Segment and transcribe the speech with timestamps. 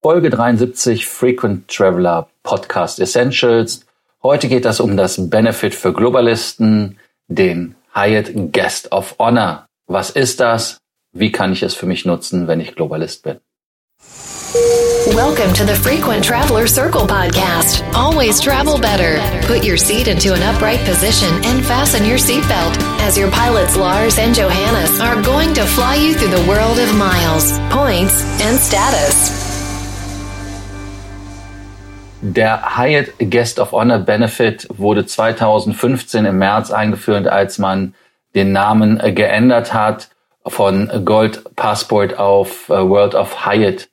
[0.00, 3.84] Folge 73 Frequent Traveler Podcast Essentials.
[4.22, 9.66] Heute geht es um das Benefit für Globalisten, den Hyatt Guest of Honor.
[9.88, 10.78] Was ist das?
[11.12, 13.40] Wie kann ich es für mich nutzen, wenn ich Globalist bin?
[15.16, 17.82] Welcome to the Frequent Traveler Circle podcast.
[17.92, 19.18] Always travel better.
[19.48, 24.16] Put your seat into an upright position and fasten your seatbelt as your pilots Lars
[24.18, 29.47] and Johannes are going to fly you through the world of miles, points, and status.
[32.20, 37.94] Der Hyatt Guest of Honor Benefit wurde 2015 im März eingeführt, als man
[38.34, 40.08] den Namen geändert hat
[40.44, 43.88] von Gold Passport auf äh, World of Hyatt.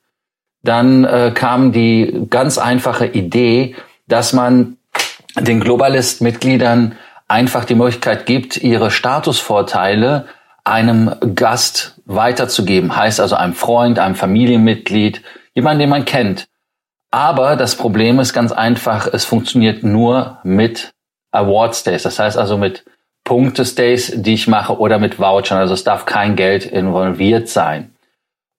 [0.63, 3.75] Dann äh, kam die ganz einfache Idee,
[4.07, 4.77] dass man
[5.39, 6.95] den Globalist-Mitgliedern
[7.27, 10.27] einfach die Möglichkeit gibt, ihre Statusvorteile
[10.63, 12.95] einem Gast weiterzugeben.
[12.95, 15.21] Heißt also einem Freund, einem Familienmitglied,
[15.53, 16.47] jemand, den man kennt.
[17.15, 20.91] Aber das Problem ist ganz einfach, es funktioniert nur mit
[21.31, 22.03] Award Stays.
[22.03, 22.83] Das heißt also mit
[23.23, 25.57] Punkte-Stays, die ich mache oder mit Vouchern.
[25.57, 27.95] Also es darf kein Geld involviert sein.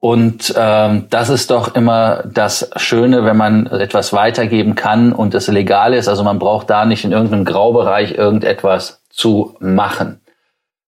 [0.00, 5.48] Und ähm, das ist doch immer das Schöne, wenn man etwas weitergeben kann und es
[5.48, 6.08] legal ist.
[6.08, 10.22] Also man braucht da nicht in irgendeinem Graubereich irgendetwas zu machen.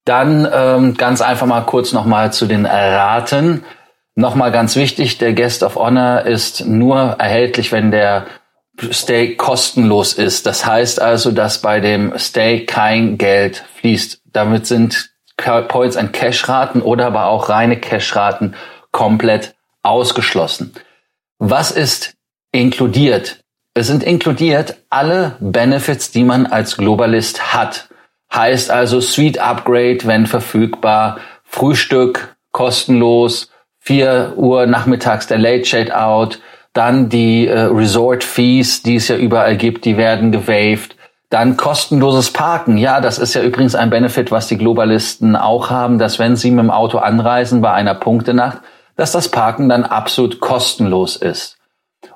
[0.07, 3.63] Dann ähm, ganz einfach mal kurz nochmal zu den Raten.
[4.19, 8.27] Nochmal ganz wichtig, der Guest of Honor ist nur erhältlich, wenn der
[8.91, 10.45] Stay kostenlos ist.
[10.45, 14.23] Das heißt also, dass bei dem Stay kein Geld fließt.
[14.33, 18.57] Damit sind Points and Cash-Raten oder aber auch reine Cash-Raten
[18.91, 20.75] komplett ausgeschlossen.
[21.39, 22.15] Was ist
[22.51, 23.45] inkludiert?
[23.75, 27.89] Es sind inkludiert alle Benefits, die man als Globalist hat.
[28.35, 33.53] Heißt also Suite Upgrade, wenn verfügbar, Frühstück kostenlos,
[33.89, 36.41] 4 Uhr nachmittags der Late Shade Out,
[36.75, 40.95] dann die äh, Resort Fees, die es ja überall gibt, die werden gewaved.
[41.31, 42.77] Dann kostenloses Parken.
[42.77, 46.51] Ja, das ist ja übrigens ein Benefit, was die Globalisten auch haben, dass wenn sie
[46.51, 48.59] mit dem Auto anreisen bei einer Punktenacht,
[48.97, 51.57] dass das Parken dann absolut kostenlos ist.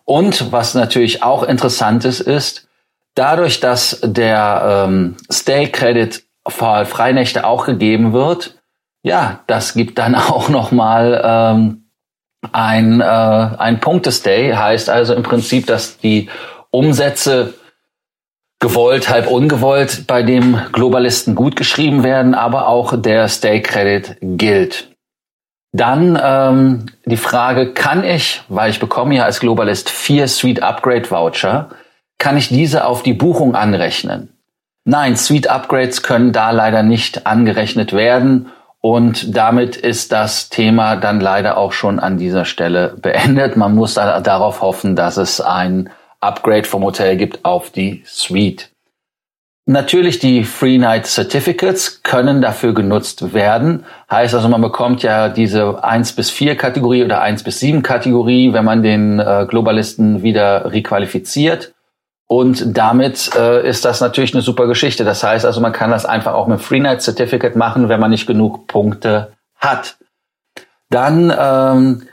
[0.04, 2.68] Und was natürlich auch interessant ist, ist,
[3.14, 8.61] dadurch, dass der ähm, Stay Credit für Freinächte auch gegeben wird,
[9.02, 11.84] ja, das gibt dann auch nochmal ähm,
[12.52, 14.54] ein, äh, ein Punktestay.
[14.54, 16.28] Heißt also im Prinzip, dass die
[16.70, 17.54] Umsätze
[18.60, 24.88] gewollt, halb ungewollt bei dem Globalisten gut geschrieben werden, aber auch der Stay Credit gilt.
[25.72, 31.10] Dann ähm, die Frage, kann ich, weil ich bekomme ja als Globalist vier Suite Upgrade
[31.10, 31.70] Voucher,
[32.18, 34.38] kann ich diese auf die Buchung anrechnen?
[34.84, 41.20] Nein, Suite Upgrades können da leider nicht angerechnet werden und damit ist das Thema dann
[41.20, 43.56] leider auch schon an dieser Stelle beendet.
[43.56, 45.88] Man muss da, darauf hoffen, dass es ein
[46.20, 48.70] Upgrade vom Hotel gibt auf die Suite.
[49.66, 53.84] Natürlich die Free Night Certificates können dafür genutzt werden.
[54.10, 58.52] Heißt also, man bekommt ja diese 1 bis 4 Kategorie oder 1 bis 7 Kategorie,
[58.52, 61.72] wenn man den äh, Globalisten wieder requalifiziert.
[62.32, 65.04] Und damit äh, ist das natürlich eine super Geschichte.
[65.04, 68.10] Das heißt also, man kann das einfach auch mit Free Night Certificate machen, wenn man
[68.10, 69.98] nicht genug Punkte hat.
[70.88, 72.08] Dann ähm,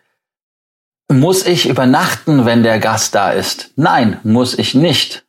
[1.10, 3.72] muss ich übernachten, wenn der Gast da ist?
[3.78, 5.24] Nein, muss ich nicht.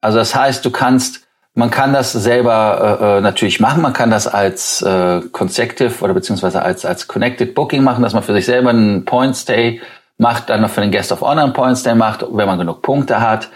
[0.00, 3.82] Also das heißt, du kannst, man kann das selber äh, äh natürlich machen.
[3.82, 8.22] Man kann das als äh, Consecutive oder beziehungsweise als als Connected Booking machen, dass man
[8.22, 9.80] für sich selber einen Point Stay
[10.16, 12.82] macht, dann noch für den Guest of Honor einen Point Stay macht, wenn man genug
[12.82, 13.48] Punkte hat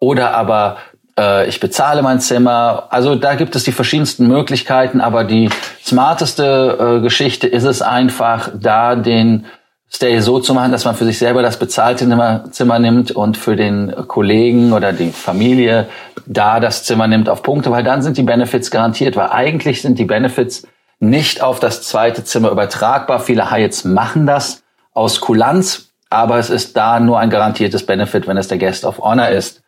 [0.00, 0.78] oder aber
[1.16, 2.88] äh, ich bezahle mein Zimmer.
[2.90, 5.50] Also da gibt es die verschiedensten Möglichkeiten, aber die
[5.84, 9.46] smarteste äh, Geschichte ist es einfach, da den
[9.92, 12.06] Stay so zu machen, dass man für sich selber das bezahlte
[12.52, 15.88] Zimmer nimmt und für den Kollegen oder die Familie
[16.26, 19.98] da das Zimmer nimmt auf Punkte, weil dann sind die Benefits garantiert, weil eigentlich sind
[19.98, 20.64] die Benefits
[21.00, 23.18] nicht auf das zweite Zimmer übertragbar.
[23.18, 24.62] Viele Hyatts machen das
[24.94, 29.00] aus Kulanz, aber es ist da nur ein garantiertes Benefit, wenn es der Guest of
[29.00, 29.60] Honor ist.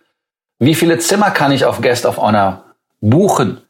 [0.62, 2.62] Wie viele Zimmer kann ich auf Guest of Honor
[3.00, 3.62] buchen?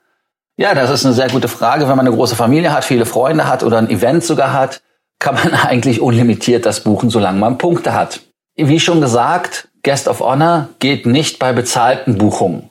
[0.58, 1.88] Ja, das ist eine sehr gute Frage.
[1.88, 4.82] Wenn man eine große Familie hat, viele Freunde hat oder ein Event sogar hat,
[5.18, 8.20] kann man eigentlich unlimitiert das buchen, solange man Punkte hat.
[8.56, 12.68] Wie schon gesagt, Guest of Honor geht nicht bei bezahlten Buchungen.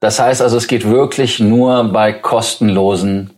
[0.00, 3.30] Das heißt also, es geht wirklich nur bei kostenlosen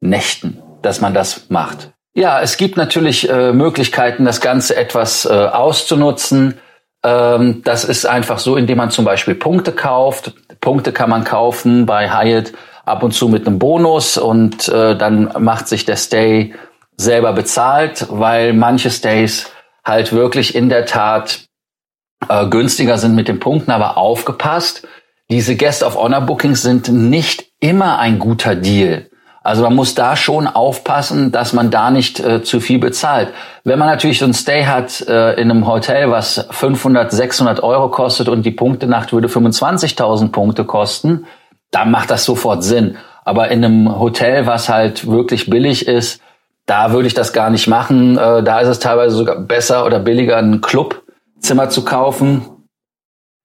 [0.00, 1.90] Nächten, dass man das macht.
[2.14, 6.60] Ja, es gibt natürlich äh, Möglichkeiten, das Ganze etwas äh, auszunutzen.
[7.04, 10.34] Ähm, das ist einfach so, indem man zum Beispiel Punkte kauft.
[10.60, 12.52] Punkte kann man kaufen bei Hyatt
[12.84, 16.54] ab und zu mit einem Bonus und äh, dann macht sich der Stay
[16.96, 19.50] selber bezahlt, weil manche Stays
[19.84, 21.46] halt wirklich in der Tat
[22.28, 24.86] äh, günstiger sind mit den Punkten, aber aufgepasst,
[25.30, 29.08] diese Guest of Honor Bookings sind nicht immer ein guter Deal.
[29.42, 33.28] Also man muss da schon aufpassen, dass man da nicht äh, zu viel bezahlt.
[33.64, 37.88] Wenn man natürlich so ein Stay hat äh, in einem Hotel, was 500, 600 Euro
[37.88, 41.26] kostet und die Punktenacht würde 25.000 Punkte kosten,
[41.70, 42.96] dann macht das sofort Sinn.
[43.24, 46.20] Aber in einem Hotel, was halt wirklich billig ist,
[46.66, 48.18] da würde ich das gar nicht machen.
[48.18, 52.61] Äh, da ist es teilweise sogar besser oder billiger, ein Clubzimmer zu kaufen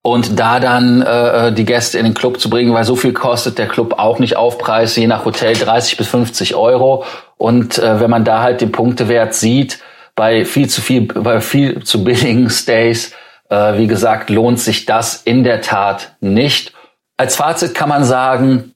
[0.07, 3.57] und da dann äh, die Gäste in den Club zu bringen, weil so viel kostet
[3.57, 7.03] der Club auch nicht Aufpreis, je nach Hotel 30 bis 50 Euro.
[7.35, 9.79] Und äh, wenn man da halt den Punktewert sieht,
[10.15, 13.13] bei viel zu viel, bei viel zu billigen Stays,
[13.49, 16.71] äh, wie gesagt, lohnt sich das in der Tat nicht.
[17.17, 18.75] Als Fazit kann man sagen,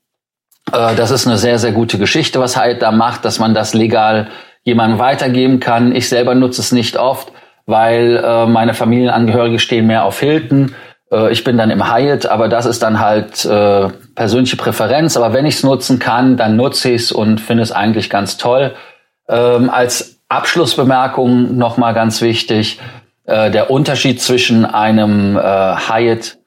[0.74, 3.74] äh, das ist eine sehr, sehr gute Geschichte, was Hyatt da macht, dass man das
[3.74, 4.28] legal
[4.64, 5.96] jemandem weitergeben kann.
[5.96, 7.32] Ich selber nutze es nicht oft,
[7.68, 10.76] weil äh, meine Familienangehörige stehen mehr auf Hilton.
[11.12, 15.18] Äh, ich bin dann im Hyatt, aber das ist dann halt äh, persönliche Präferenz.
[15.18, 18.38] Aber wenn ich es nutzen kann, dann nutze ich es und finde es eigentlich ganz
[18.38, 18.74] toll.
[19.28, 22.80] Ähm, als Abschlussbemerkung nochmal ganz wichtig,
[23.26, 26.38] äh, der Unterschied zwischen einem äh, Hyatt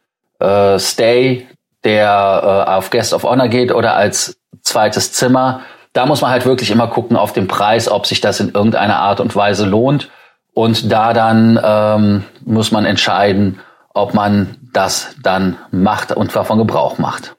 [0.41, 1.47] äh, Stay,
[1.85, 5.61] der äh, auf Guest of Honor geht oder als zweites Zimmer,
[5.93, 8.99] da muss man halt wirklich immer gucken auf den Preis, ob sich das in irgendeiner
[8.99, 10.09] Art und Weise lohnt.
[10.53, 13.61] Und da dann ähm, muss man entscheiden,
[13.95, 17.37] ob man das dann macht und davon Gebrauch macht.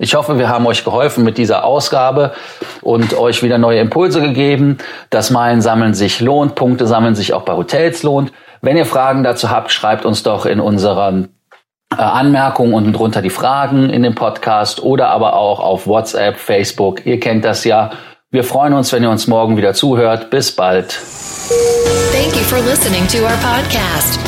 [0.00, 2.32] Ich hoffe, wir haben euch geholfen mit dieser Ausgabe
[2.82, 4.78] und euch wieder neue Impulse gegeben.
[5.10, 8.32] Das Meilen sammeln sich lohnt, Punkte sammeln sich auch bei Hotels lohnt.
[8.62, 11.30] Wenn ihr Fragen dazu habt, schreibt uns doch in unseren
[11.92, 17.04] äh, Anmerkungen unten drunter die Fragen in dem Podcast oder aber auch auf WhatsApp, Facebook.
[17.04, 17.90] Ihr kennt das ja.
[18.30, 20.30] Wir freuen uns, wenn ihr uns morgen wieder zuhört.
[20.30, 20.90] Bis bald.
[22.12, 24.27] Thank you for listening to our podcast.